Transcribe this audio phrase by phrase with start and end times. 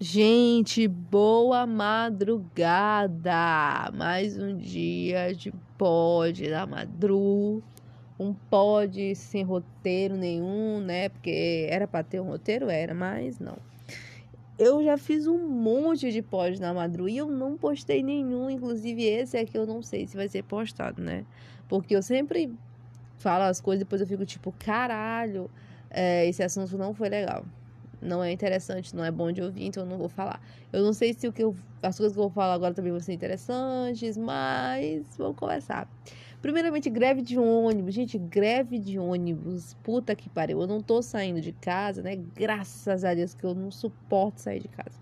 [0.00, 3.32] Gente, boa madrugada!
[3.92, 7.60] Mais um dia de pod da Madru.
[8.16, 11.08] Um pod sem roteiro nenhum, né?
[11.08, 13.58] Porque era para ter um roteiro, era, mas não.
[14.56, 19.02] Eu já fiz um monte de pod na Madru e eu não postei nenhum, inclusive
[19.02, 21.26] esse é que eu não sei se vai ser postado, né?
[21.68, 22.54] Porque eu sempre
[23.16, 25.50] falo as coisas e depois eu fico tipo, caralho,
[25.90, 27.44] é, esse assunto não foi legal
[28.00, 30.40] não é interessante, não é bom de ouvir, então eu não vou falar.
[30.72, 32.92] Eu não sei se o que eu, as coisas que eu vou falar agora também
[32.92, 35.88] vão ser interessantes, mas vamos começar.
[36.40, 37.94] Primeiramente, greve de ônibus.
[37.94, 39.74] Gente, greve de ônibus.
[39.82, 40.60] Puta que pariu.
[40.60, 42.16] Eu não tô saindo de casa, né?
[42.16, 44.96] Graças a Deus que eu não suporto sair de casa.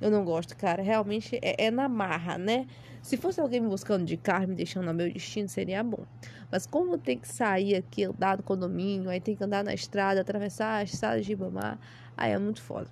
[0.00, 0.82] Eu não gosto, cara.
[0.82, 2.66] Realmente é, é na marra, né?
[3.00, 6.04] Se fosse alguém me buscando de carro, me deixando no meu destino, seria bom.
[6.50, 10.20] Mas como tem que sair aqui, andar no condomínio, aí tem que andar na estrada,
[10.20, 11.78] atravessar a estrada de Ibamar,
[12.16, 12.88] aí é muito foda.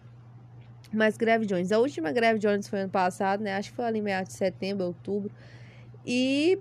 [0.92, 1.72] Mas greve de ônibus.
[1.72, 3.56] A última greve de ônibus foi ano passado, né?
[3.56, 5.30] Acho que foi ali meados de setembro, outubro.
[6.04, 6.58] E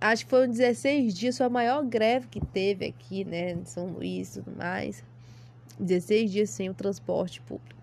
[0.00, 3.52] acho que foram 16 dias, foi a maior greve que teve aqui, né?
[3.52, 5.04] Em São Luís e tudo mais.
[5.78, 7.78] 16 dias sem o transporte público.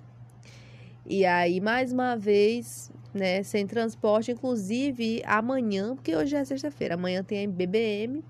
[1.05, 7.23] E aí, mais uma vez, né, sem transporte, inclusive amanhã, porque hoje é sexta-feira, amanhã
[7.23, 8.23] tem a BBM.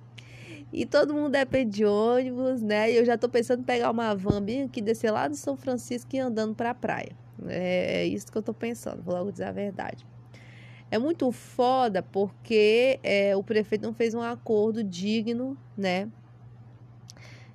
[0.73, 2.91] E todo mundo depende de ônibus, né?
[2.91, 5.55] E eu já tô pensando em pegar uma van bem aqui, descer lá do São
[5.55, 7.11] Francisco e andando pra praia.
[7.47, 10.05] É, é isso que eu tô pensando, vou logo dizer a verdade.
[10.89, 16.07] É muito foda porque é, o prefeito não fez um acordo digno, né?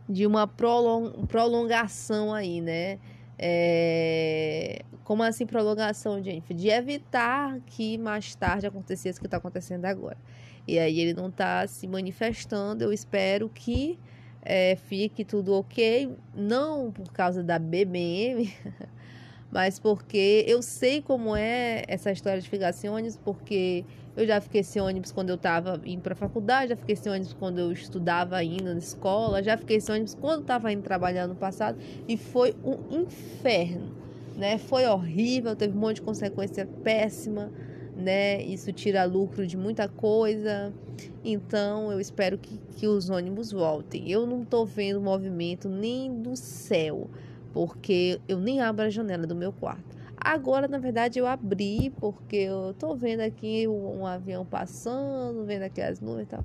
[0.08, 2.98] De uma prolong prolongação aí, né?
[3.38, 6.54] É, como assim prolongação, Jennifer?
[6.54, 10.18] De evitar que mais tarde acontecesse o que está acontecendo agora.
[10.70, 12.84] E aí ele não está se manifestando.
[12.84, 13.98] Eu espero que
[14.40, 16.14] é, fique tudo ok.
[16.32, 18.54] Não por causa da BBM,
[19.50, 23.84] mas porque eu sei como é essa história de ficar sem ônibus, porque
[24.16, 27.10] eu já fiquei sem ônibus quando eu estava indo para a faculdade, já fiquei sem
[27.10, 31.26] ônibus quando eu estudava ainda na escola, já fiquei sem ônibus quando estava indo trabalhar
[31.26, 33.92] no passado e foi um inferno,
[34.36, 34.56] né?
[34.56, 37.50] Foi horrível, teve um monte de consequência péssima,
[38.00, 38.42] né?
[38.42, 40.72] Isso tira lucro de muita coisa.
[41.24, 44.10] Então eu espero que, que os ônibus voltem.
[44.10, 47.08] Eu não estou vendo movimento nem do céu
[47.52, 49.98] porque eu nem abro a janela do meu quarto.
[50.16, 55.80] Agora, na verdade, eu abri porque eu tô vendo aqui um, avião passando, vendo aqui
[55.80, 56.44] as nuvens e tal.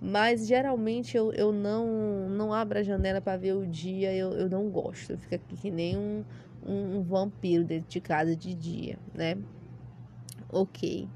[0.00, 4.50] Mas geralmente eu, eu não, não abro a janela para ver o dia, eu, eu
[4.50, 5.12] não gosto.
[5.12, 6.24] Eu fico aqui que nem um,
[6.66, 9.36] um, um vampiro dentro de casa de dia, né?
[10.50, 11.08] Ok.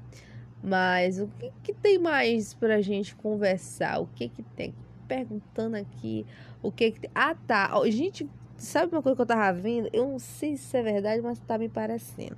[0.63, 3.99] Mas o que, que tem mais pra gente conversar?
[3.99, 4.73] O que que tem?
[5.07, 6.25] Perguntando aqui
[6.61, 7.11] o que que tem.
[7.15, 7.71] Ah, tá.
[7.89, 8.29] Gente,
[8.61, 9.89] Sabe uma coisa que eu tava vendo?
[9.91, 12.37] Eu não sei se é verdade, mas tá me parecendo.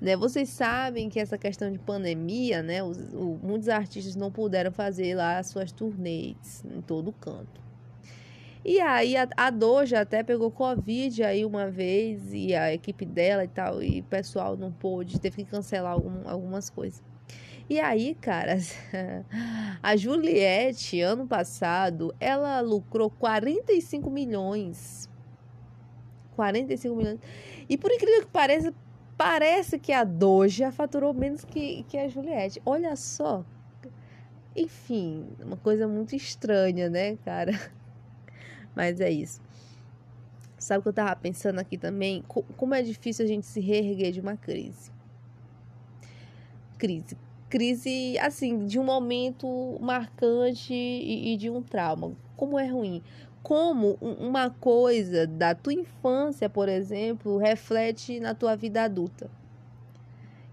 [0.00, 0.16] Né?
[0.16, 2.82] Vocês sabem que essa questão de pandemia, né?
[2.82, 7.60] Os, o, muitos artistas não puderam fazer lá suas turnês em todo canto.
[8.64, 13.44] E aí a, a Doja até pegou Covid aí uma vez, e a equipe dela
[13.44, 17.02] e tal, e o pessoal não pôde, teve que cancelar algum, algumas coisas.
[17.68, 18.58] E aí, cara,
[19.82, 25.08] a Juliette, ano passado, ela lucrou 45 milhões
[26.40, 27.20] 45 milhões.
[27.68, 28.72] E por incrível que pareça,
[29.16, 32.62] parece que a Doja faturou menos que, que a Juliette.
[32.64, 33.44] Olha só.
[34.56, 37.52] Enfim, uma coisa muito estranha, né, cara?
[38.74, 39.40] Mas é isso.
[40.58, 42.22] Sabe o que eu tava pensando aqui também?
[42.28, 44.90] Como é difícil a gente se reerguer de uma crise.
[46.78, 47.16] Crise.
[47.48, 52.12] Crise, assim, de um momento marcante e, e de um trauma.
[52.36, 53.02] Como é ruim
[53.42, 59.30] como uma coisa da tua infância, por exemplo, reflete na tua vida adulta.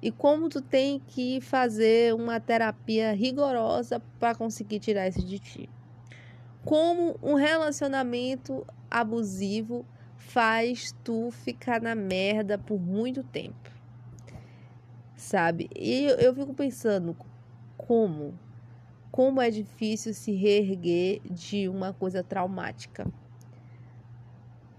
[0.02, 5.70] E como tu tem que fazer uma terapia rigorosa para conseguir tirar isso de ti.
[6.68, 9.86] Como um relacionamento abusivo
[10.18, 13.72] faz tu ficar na merda por muito tempo.
[15.16, 15.70] Sabe?
[15.74, 17.16] E eu, eu fico pensando
[17.78, 18.38] como
[19.10, 23.08] como é difícil se reerguer de uma coisa traumática.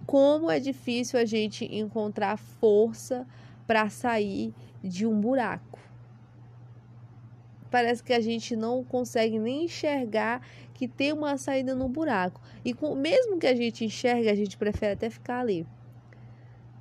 [0.04, 3.26] Como é difícil a gente encontrar força
[3.66, 4.52] para sair
[4.84, 5.80] de um buraco.
[7.70, 12.40] Parece que a gente não consegue nem enxergar que tem uma saída no buraco.
[12.64, 15.66] E com, mesmo que a gente enxergue, a gente prefere até ficar ali.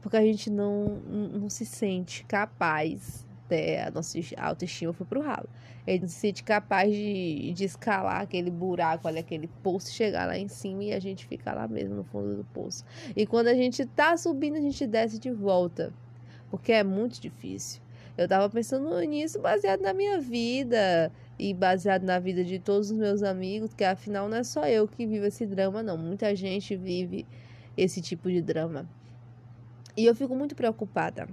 [0.01, 5.49] Porque a gente não, não se sente capaz até a nossa autoestima foi pro ralo.
[5.85, 10.49] Ele se sente capaz de, de escalar aquele buraco, olha, aquele poço, chegar lá em
[10.49, 12.83] cima e a gente fica lá mesmo no fundo do poço.
[13.15, 15.93] E quando a gente tá subindo, a gente desce de volta.
[16.51, 17.81] Porque é muito difícil.
[18.17, 22.97] Eu tava pensando nisso baseado na minha vida e baseado na vida de todos os
[22.97, 25.97] meus amigos, que afinal não é só eu que vivo esse drama, não.
[25.97, 27.27] Muita gente vive
[27.77, 28.89] esse tipo de drama.
[29.95, 31.27] E eu fico muito preocupada.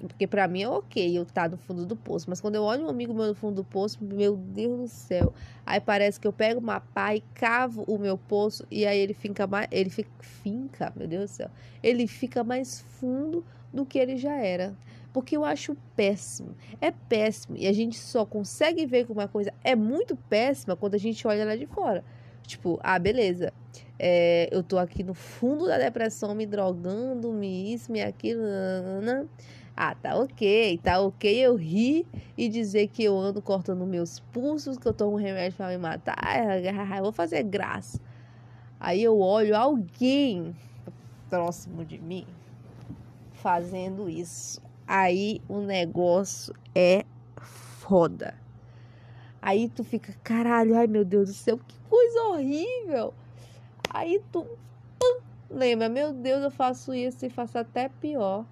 [0.00, 2.28] Porque para mim é ok eu estar tá no fundo do poço.
[2.28, 5.32] Mas quando eu olho um amigo meu no fundo do poço, meu Deus do céu.
[5.64, 8.66] Aí parece que eu pego uma pá e cavo o meu poço.
[8.70, 9.68] E aí ele fica mais.
[9.70, 10.10] Ele fica.
[10.20, 11.50] Finca, meu Deus do céu.
[11.82, 14.74] Ele fica mais fundo do que ele já era.
[15.14, 16.56] Porque eu acho péssimo.
[16.80, 17.56] É péssimo.
[17.56, 21.24] E a gente só consegue ver que uma coisa é muito péssima quando a gente
[21.24, 22.04] olha lá de fora.
[22.42, 23.52] Tipo, ah, beleza.
[23.96, 28.42] É, eu tô aqui no fundo da depressão, me drogando, me isso, me aquilo.
[28.42, 29.28] Nanana.
[29.76, 32.04] Ah, tá ok, tá ok eu rir
[32.36, 36.18] e dizer que eu ando cortando meus pulsos, que eu tomo remédio para me matar.
[36.96, 38.00] Eu vou fazer graça.
[38.80, 40.54] Aí eu olho alguém
[41.30, 42.26] próximo de mim
[43.32, 44.63] fazendo isso.
[44.86, 47.04] Aí o negócio é
[47.40, 48.34] foda.
[49.40, 53.12] Aí tu fica, caralho, ai meu Deus do céu, que coisa horrível.
[53.90, 54.46] Aí tu
[54.98, 55.20] pum,
[55.50, 58.44] lembra, meu Deus, eu faço isso e faço até pior.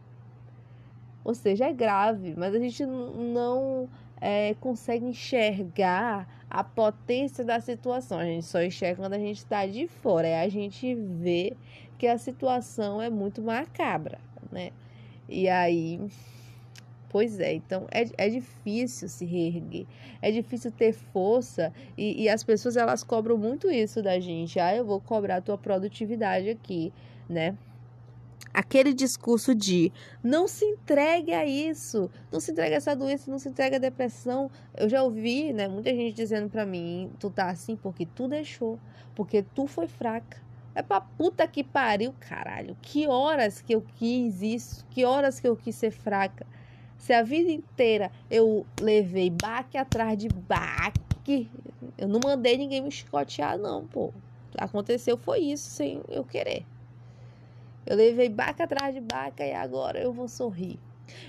[1.25, 3.88] Ou seja, é grave, mas a gente não
[4.20, 8.19] é, consegue enxergar a potência da situação.
[8.19, 10.26] A gente só enxerga quando a gente está de fora.
[10.26, 11.56] É a gente vê
[11.96, 14.19] que a situação é muito macabra,
[14.50, 14.70] né?
[15.29, 16.01] E aí,
[17.09, 19.87] pois é, então é, é difícil se reerguer,
[20.21, 24.59] é difícil ter força e, e as pessoas elas cobram muito isso da gente.
[24.59, 26.93] Ah, eu vou cobrar a tua produtividade aqui,
[27.29, 27.57] né?
[28.53, 29.93] aquele discurso de
[30.23, 33.79] não se entregue a isso, não se entregue a essa doença, não se entregue à
[33.79, 34.51] depressão.
[34.77, 38.79] Eu já ouvi, né, muita gente dizendo para mim, tu tá assim porque tu deixou,
[39.15, 40.41] porque tu foi fraca.
[40.75, 42.77] É pra puta que pariu, caralho.
[42.81, 44.87] Que horas que eu quis isso?
[44.91, 46.47] Que horas que eu quis ser fraca?
[46.97, 51.51] Se a vida inteira eu levei baque atrás de baque,
[51.99, 54.13] eu não mandei ninguém me chicotear, não, pô.
[54.57, 56.65] Aconteceu foi isso sem eu querer.
[57.85, 60.79] Eu levei baca atrás de baca e agora eu vou sorrir.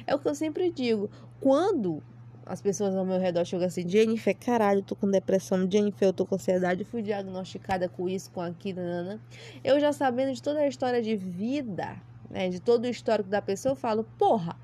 [0.06, 1.10] É o que eu sempre digo.
[1.42, 2.01] Quando
[2.45, 6.13] as pessoas ao meu redor chegam assim, Jennifer, caralho, eu tô com depressão, Jennifer, eu
[6.13, 9.19] tô com ansiedade, fui diagnosticada com isso, com aquilo, nana.
[9.63, 11.95] Eu já sabendo de toda a história de vida,
[12.30, 14.56] né, de todo o histórico da pessoa, eu falo, porra,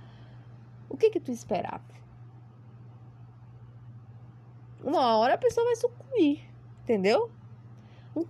[0.90, 1.84] o que que tu esperava?
[4.84, 6.42] Uma hora a pessoa vai sucumbir,
[6.84, 7.32] entendeu?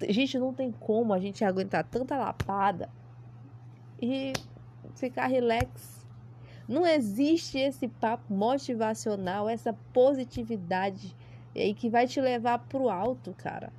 [0.09, 2.89] Gente, não tem como a gente aguentar tanta lapada
[4.01, 4.33] e
[4.95, 5.98] ficar relax.
[6.69, 11.15] Não existe esse papo motivacional, essa positividade
[11.55, 13.73] aí que vai te levar pro alto, cara.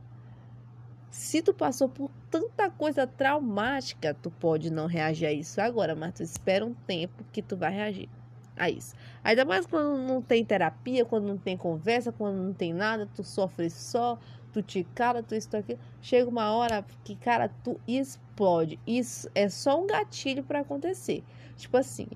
[1.09, 6.15] Se tu passou por tanta coisa traumática, tu pode não reagir a isso agora, mas
[6.15, 8.09] tu espera um tempo que tu vai reagir
[8.57, 8.97] a isso.
[9.23, 13.23] Ainda mais quando não tem terapia, quando não tem conversa, quando não tem nada, tu
[13.23, 14.19] sofre só,
[14.53, 15.79] tu te cala, tu isso, aqui.
[16.03, 18.81] Chega uma hora que, cara, tu explode.
[18.85, 21.23] Isso é só um gatilho para acontecer.
[21.57, 22.09] Tipo assim,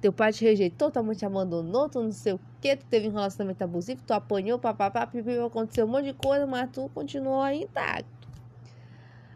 [0.00, 3.08] teu pai te rejeitou, tua mãe te abandonou, tu não sei o que, tu teve
[3.08, 7.62] um relacionamento abusivo, tu apanhou, papapá, aconteceu um monte de coisa, mas tu continuou aí
[7.62, 8.18] intacto.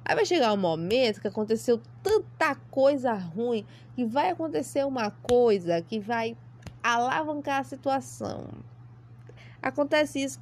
[0.05, 3.65] Aí vai chegar um momento que aconteceu tanta coisa ruim
[3.95, 6.37] que vai acontecer uma coisa que vai
[6.83, 8.47] alavancar a situação.
[9.61, 10.41] Acontece isso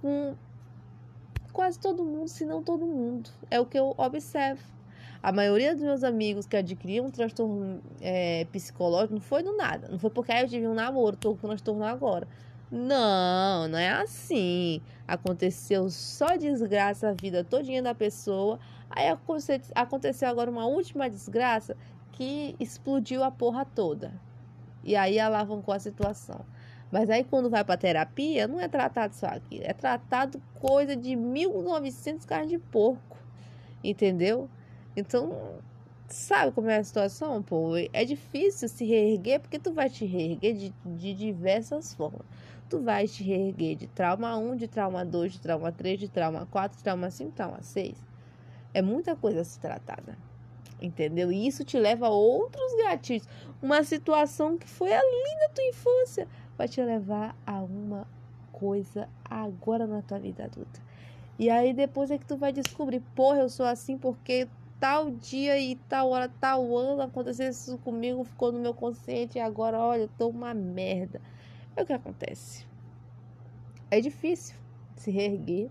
[0.00, 0.34] com
[1.52, 3.28] quase todo mundo, se não todo mundo.
[3.50, 4.75] É o que eu observo.
[5.22, 9.88] A maioria dos meus amigos que adquiriram um transtorno é, psicológico não foi do nada.
[9.88, 12.26] Não foi porque ah, eu tive um namoro, tô com transtorno agora.
[12.70, 14.80] Não, não é assim.
[15.06, 18.58] Aconteceu só desgraça a vida todinha da pessoa.
[18.90, 19.08] Aí
[19.74, 21.76] aconteceu agora uma última desgraça
[22.12, 24.12] que explodiu a porra toda.
[24.82, 26.44] E aí alavancou a situação.
[26.90, 31.16] Mas aí quando vai para terapia, não é tratado só aqui, é tratado coisa de
[31.16, 33.16] 1900 carne de porco.
[33.82, 34.48] Entendeu?
[34.96, 35.60] Então,
[36.08, 37.76] sabe como é a situação, pô?
[37.92, 42.22] É difícil se reerguer porque tu vai te reerguer de, de diversas formas.
[42.68, 46.46] Tu vai te reerguer de trauma 1, de trauma 2, de trauma 3, de trauma
[46.46, 47.94] 4, de trauma 5, trauma 6.
[48.72, 50.16] É muita coisa a se tratada.
[50.80, 51.30] Entendeu?
[51.30, 53.28] E isso te leva a outros gatilhos.
[53.62, 58.06] Uma situação que foi ali na tua infância vai te levar a uma
[58.52, 60.80] coisa agora na tua vida adulta.
[61.38, 65.58] E aí depois é que tu vai descobrir, porra, eu sou assim porque tal dia
[65.58, 70.02] e tal hora, tal ano aconteceu isso comigo, ficou no meu consciente e agora, olha,
[70.02, 71.20] eu tô uma merda.
[71.74, 72.66] É o que acontece.
[73.90, 74.56] É difícil
[74.96, 75.70] se reerguer.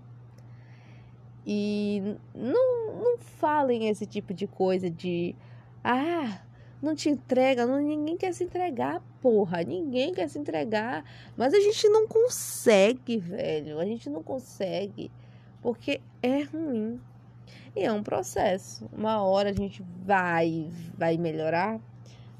[1.46, 5.36] E não, não falem esse tipo de coisa de
[5.84, 6.42] ah,
[6.82, 11.04] não te entrega, não, ninguém quer se entregar, porra, ninguém quer se entregar,
[11.38, 15.12] mas a gente não consegue, velho, a gente não consegue,
[15.62, 17.00] porque é ruim.
[17.76, 18.90] E é um processo.
[18.94, 21.80] Uma hora a gente vai vai melhorar.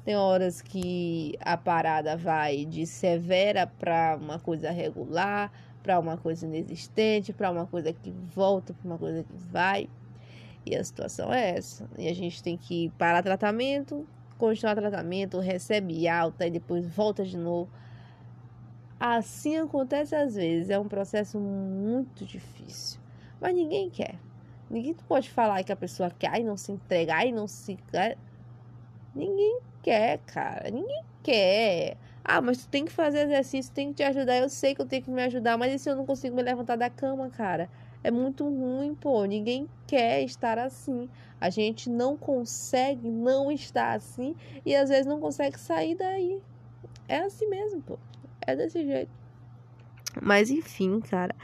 [0.04, 5.52] Tem horas que a parada vai de severa para uma coisa regular,
[5.82, 9.90] para uma coisa inexistente, para uma coisa que volta, para uma coisa que vai.
[10.64, 11.88] E a situação é essa.
[11.98, 14.06] E a gente tem que parar tratamento,
[14.38, 17.70] continuar tratamento, recebe alta e depois volta de novo.
[18.98, 20.70] Assim acontece às vezes.
[20.70, 23.00] É um processo muito difícil.
[23.40, 24.16] Mas ninguém quer.
[24.68, 27.78] Ninguém pode falar que a pessoa quer e não se entregar e não se.
[29.14, 30.70] Ninguém quer, cara.
[30.70, 31.96] Ninguém quer.
[32.24, 34.36] Ah, mas tu tem que fazer exercício, tem que te ajudar.
[34.36, 36.42] Eu sei que eu tenho que me ajudar, mas e se eu não consigo me
[36.42, 37.70] levantar da cama, cara?
[38.02, 39.24] É muito ruim, pô.
[39.24, 41.08] Ninguém quer estar assim.
[41.40, 46.40] A gente não consegue não estar assim e às vezes não consegue sair daí.
[47.08, 47.98] É assim mesmo, pô.
[48.40, 49.10] É desse jeito.
[50.20, 51.34] Mas enfim, cara.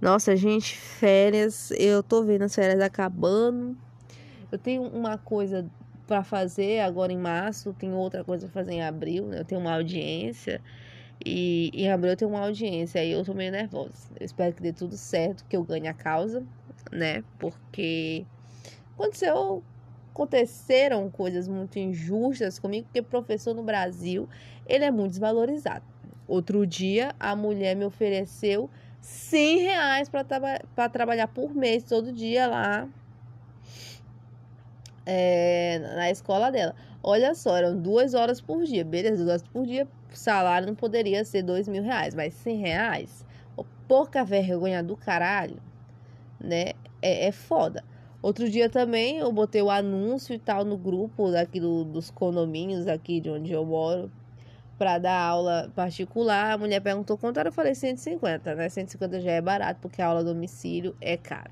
[0.00, 1.70] Nossa, gente, férias.
[1.70, 3.76] Eu tô vendo as férias acabando.
[4.52, 5.66] Eu tenho uma coisa
[6.06, 9.40] para fazer agora em março, tenho outra coisa pra fazer em abril, né?
[9.40, 10.60] Eu tenho uma audiência.
[11.24, 14.10] E em abril eu tenho uma audiência, aí eu tô meio nervosa.
[14.20, 16.44] Eu espero que dê tudo certo, que eu ganhe a causa,
[16.92, 17.24] né?
[17.38, 18.26] Porque
[18.94, 19.62] aconteceu,
[20.12, 24.28] aconteceram coisas muito injustas comigo, porque professor no Brasil,
[24.66, 25.84] ele é muito desvalorizado.
[26.28, 28.68] Outro dia, a mulher me ofereceu
[29.06, 32.88] 100 reais para trabalhar por mês, todo dia lá
[35.06, 36.74] é, na escola dela.
[37.02, 39.18] Olha só, eram duas horas por dia, beleza?
[39.18, 43.24] Duas horas por dia, salário não poderia ser dois mil reais, mas 100 reais,
[43.56, 45.62] oh, pouca vergonha do caralho,
[46.40, 46.72] né?
[47.00, 47.84] É, é foda.
[48.20, 52.88] Outro dia também eu botei o anúncio e tal no grupo daqui do, dos condomínios
[52.88, 54.10] aqui de onde eu moro
[54.78, 56.52] para dar aula particular.
[56.52, 58.68] A mulher perguntou quanto era, eu falei 150, né?
[58.68, 61.50] 150 já é barato, porque a aula domicílio é caro.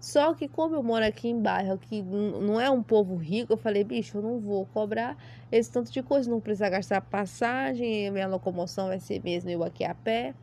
[0.00, 3.56] Só que como eu moro aqui em bairro que não é um povo rico, eu
[3.56, 5.16] falei, bicho, eu não vou cobrar
[5.50, 9.84] esse tanto de coisa, não precisa gastar passagem, minha locomoção vai ser mesmo eu aqui
[9.84, 10.34] a pé.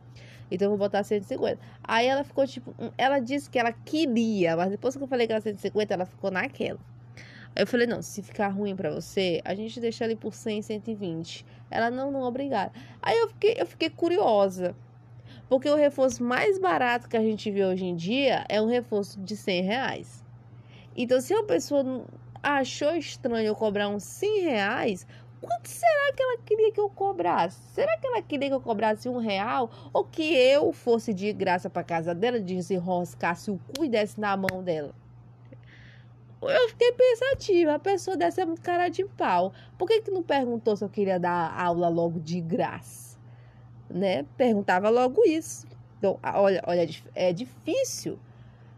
[0.50, 1.58] Então eu vou botar 150.
[1.82, 5.32] Aí ela ficou tipo, ela disse que ela queria, mas depois que eu falei que
[5.32, 6.78] era 150, ela ficou naquela.
[7.56, 10.60] Aí eu falei, não, se ficar ruim para você, a gente deixa ali por 100,
[10.60, 11.46] 120.
[11.70, 12.70] Ela, não, não, obrigada.
[13.00, 14.76] Aí eu fiquei, eu fiquei curiosa.
[15.48, 19.18] Porque o reforço mais barato que a gente vê hoje em dia é um reforço
[19.18, 20.22] de 100 reais.
[20.94, 22.04] Então, se uma pessoa
[22.42, 25.06] achou estranho eu cobrar uns 100 reais,
[25.40, 27.58] quanto será que ela queria que eu cobrasse?
[27.72, 29.70] Será que ela queria que eu cobrasse um real?
[29.94, 34.36] Ou que eu fosse de graça para casa dela, desenroscasse o cu e desse na
[34.36, 34.94] mão dela?
[36.42, 37.74] Eu fiquei pensativa.
[37.74, 39.52] A pessoa dessa é muito cara de pau.
[39.78, 43.18] Por que, que não perguntou se eu queria dar aula logo de graça?
[43.88, 44.24] Né?
[44.36, 45.66] Perguntava logo isso.
[45.98, 48.18] Então, olha, olha, é difícil,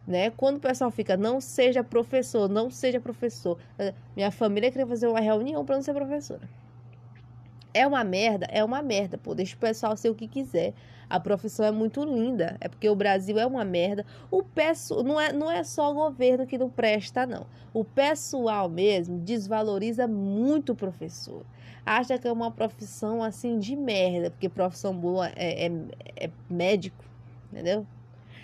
[0.07, 0.31] né?
[0.31, 3.59] Quando o pessoal fica, não seja professor, não seja professor.
[4.15, 6.49] Minha família queria fazer uma reunião para não ser professora.
[7.79, 9.37] É uma merda, é uma merda, pô.
[9.37, 10.75] Deixa o pessoal ser o que quiser.
[11.09, 12.57] A profissão é muito linda.
[12.61, 14.05] É porque o Brasil é uma merda.
[14.33, 17.47] O pessoal não é, não é só o governo que não presta, não.
[17.73, 21.47] O pessoal mesmo desvaloriza muito o professor.
[21.87, 25.73] Acha que é uma profissão assim de merda, porque profissão boa é, é,
[26.17, 27.05] é médico,
[27.53, 27.87] entendeu?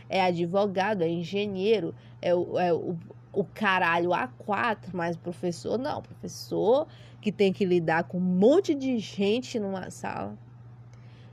[0.09, 2.97] É advogado, é engenheiro, é é o,
[3.35, 6.01] o caralho A4, mas professor não.
[6.03, 6.87] Professor
[7.21, 10.37] que tem que lidar com um monte de gente numa sala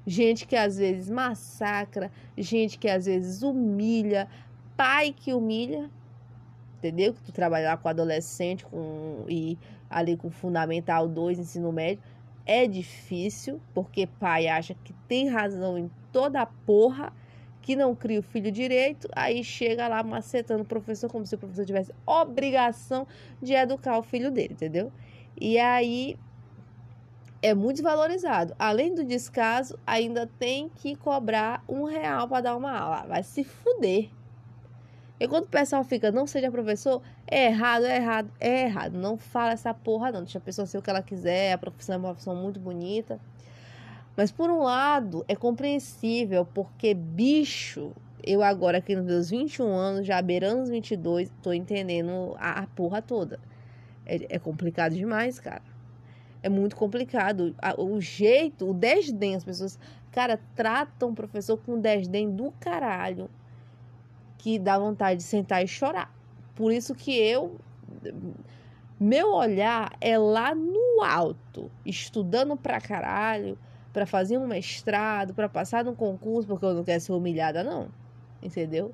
[0.05, 4.27] gente que às vezes massacra, gente que às vezes humilha,
[4.75, 5.89] pai que humilha,
[6.77, 7.13] entendeu?
[7.13, 9.57] Que tu trabalha lá com adolescente com, e
[9.89, 12.03] ali com Fundamental 2, ensino médio,
[12.45, 17.13] é difícil, porque pai acha que tem razão em toda a porra,
[17.61, 21.37] que não cria o filho direito, aí chega lá macetando o professor como se o
[21.37, 23.07] professor tivesse obrigação
[23.41, 24.91] de educar o filho dele, entendeu?
[25.39, 26.17] E aí
[27.41, 28.55] é muito desvalorizado.
[28.57, 33.05] Além do descaso, ainda tem que cobrar um real para dar uma aula.
[33.07, 34.09] Vai se fuder.
[35.19, 38.93] E quando o pessoal fica, não seja professor, é errado, é errado, é errado.
[38.93, 40.23] Não fala essa porra, não.
[40.23, 41.53] Deixa a pessoa ser o que ela quiser.
[41.53, 43.19] A profissão é uma profissão muito bonita.
[44.21, 47.91] Mas por um lado, é compreensível, porque bicho,
[48.23, 52.67] eu agora aqui nos meus 21 anos, já beirando os 22, tô entendendo a, a
[52.67, 53.39] porra toda.
[54.05, 55.63] É, é complicado demais, cara.
[56.43, 57.55] É muito complicado.
[57.79, 59.79] O jeito, o desdém, as pessoas,
[60.11, 63.27] cara, tratam o professor com desdém do caralho.
[64.37, 66.15] Que dá vontade de sentar e chorar.
[66.53, 67.55] Por isso que eu
[68.99, 73.57] Meu olhar é lá no alto, estudando pra caralho,
[73.93, 77.89] para fazer um mestrado, para passar num concurso, porque eu não quero ser humilhada, não.
[78.41, 78.93] Entendeu?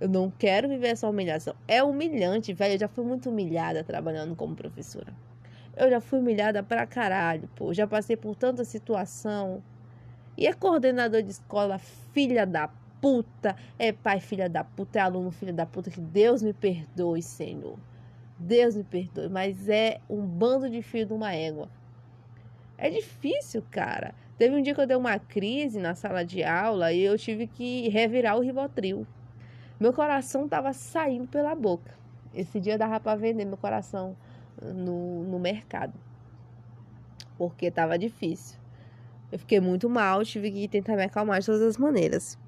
[0.00, 1.54] Eu não quero viver essa humilhação.
[1.68, 2.74] É humilhante, velho.
[2.74, 5.14] Eu já fui muito humilhada trabalhando como professora.
[5.76, 7.72] Eu já fui humilhada pra caralho, pô.
[7.72, 9.62] Já passei por tanta situação.
[10.36, 12.68] E é coordenador de escola, filha da
[13.00, 13.54] puta.
[13.78, 14.98] É pai, filha da puta.
[14.98, 15.88] É aluno, filha da puta.
[15.88, 17.78] Que Deus me perdoe, Senhor.
[18.38, 19.28] Deus me perdoe.
[19.28, 21.68] Mas é um bando de filho de uma égua.
[22.76, 24.14] É difícil, cara.
[24.36, 27.46] Teve um dia que eu dei uma crise na sala de aula e eu tive
[27.46, 29.06] que revirar o Rivotril.
[29.78, 31.94] Meu coração tava saindo pela boca.
[32.34, 34.16] Esse dia dava para vender meu coração
[34.60, 35.94] no, no mercado.
[37.36, 38.58] Porque tava difícil.
[39.30, 42.38] Eu fiquei muito mal, tive que tentar me acalmar de todas as maneiras.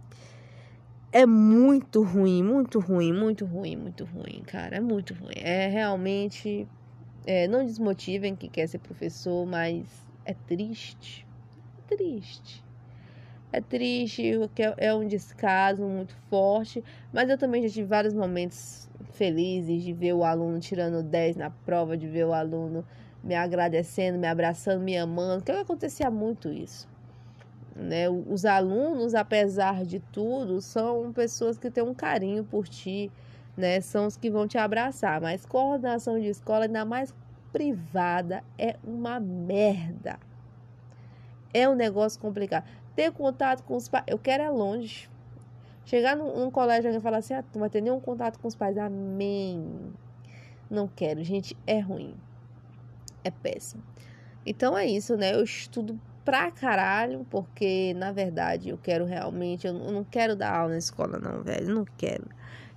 [1.10, 4.76] É muito ruim, muito ruim, muito ruim, muito ruim, cara.
[4.76, 5.36] É muito ruim.
[5.36, 6.66] É realmente.
[7.26, 11.26] É, não desmotivem quem quer ser professor, mas é triste.
[11.78, 12.64] É triste.
[13.52, 16.82] É triste, porque é um descaso muito forte.
[17.12, 21.50] Mas eu também já tive vários momentos felizes de ver o aluno tirando 10 na
[21.50, 22.84] prova, de ver o aluno
[23.22, 26.88] me agradecendo, me abraçando, me amando, que acontecia muito isso.
[27.74, 28.08] Né?
[28.08, 33.10] Os alunos, apesar de tudo, são pessoas que têm um carinho por ti,
[33.56, 33.80] né?
[33.80, 35.20] São os que vão te abraçar.
[35.20, 37.12] Mas coordenação de escola, ainda mais
[37.54, 40.18] privada, é uma merda.
[41.54, 42.64] É um negócio complicado.
[42.96, 45.08] Ter contato com os pais, eu quero é longe.
[45.86, 48.56] Chegar num, num colégio e falar assim, ah, tu vai ter nenhum contato com os
[48.56, 48.76] pais.
[48.76, 49.64] Amém.
[50.68, 52.14] Não quero, gente, é ruim
[53.24, 53.82] é péssimo.
[54.46, 55.34] Então é isso, né?
[55.34, 60.72] Eu estudo pra caralho, porque na verdade eu quero realmente, eu não quero dar aula
[60.72, 62.28] na escola, não, velho, não quero.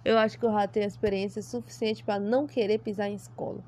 [0.04, 3.62] Eu acho que eu já tenho experiência suficiente para não querer pisar em escola,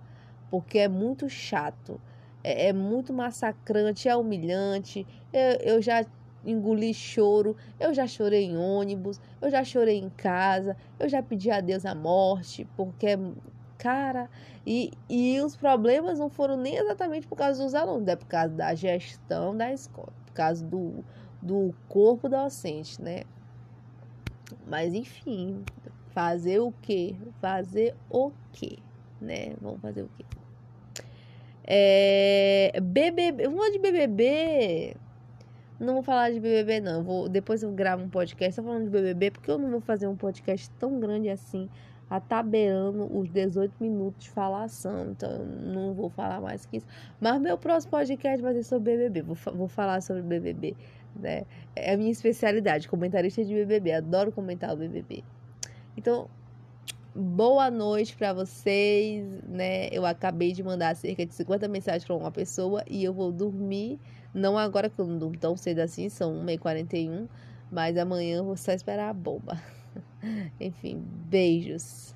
[0.50, 2.00] porque é muito chato,
[2.44, 5.06] é, é muito massacrante, é humilhante.
[5.32, 6.06] Eu, eu já
[6.46, 11.52] engoli choro, eu já chorei em ônibus, eu já chorei em casa, eu já pedi
[11.52, 13.20] a Deus a morte, porque é
[13.80, 14.30] cara.
[14.66, 18.54] E, e os problemas não foram nem exatamente por causa dos alunos, é por causa
[18.54, 21.04] da gestão da escola, por causa do,
[21.42, 23.24] do corpo docente, né?
[24.68, 25.64] Mas enfim,
[26.10, 27.16] fazer o quê?
[27.40, 28.78] Fazer o quê?
[29.20, 29.56] Né?
[29.62, 30.26] Vamos fazer o quê?
[31.72, 34.96] É, BBB, vamos de BBB.
[35.80, 37.04] Não vou falar de BBB não.
[37.04, 40.08] Vou, depois eu gravo um podcast só falando de BBB, porque eu não vou fazer
[40.08, 41.70] um podcast tão grande assim
[42.10, 46.88] a beirando os 18 minutos de falação, então não vou falar mais que isso.
[47.22, 50.76] Mas meu próximo podcast vai ser sobre BBB, vou, vou falar sobre BBB,
[51.16, 51.44] né?
[51.76, 55.24] É a minha especialidade, comentarista de BBB, adoro comentar o BBB.
[55.96, 56.28] Então,
[57.16, 59.88] boa noite para vocês, né?
[59.92, 64.00] Eu acabei de mandar cerca de 50 mensagens para uma pessoa e eu vou dormir,
[64.34, 67.28] não agora que eu não durmo tão cedo assim, são 1h41,
[67.72, 69.62] mas amanhã eu vou só esperar a bomba.
[70.60, 72.16] Enfim, beijos.